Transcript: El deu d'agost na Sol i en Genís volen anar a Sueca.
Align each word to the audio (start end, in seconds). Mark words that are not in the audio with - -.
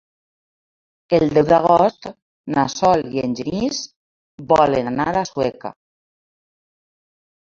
El 1.17 1.25
deu 1.35 1.45
d'agost 1.49 2.07
na 2.55 2.63
Sol 2.75 3.05
i 3.19 3.23
en 3.27 3.35
Genís 3.41 3.83
volen 4.55 4.91
anar 4.93 5.07
a 5.13 5.27
Sueca. 5.35 5.73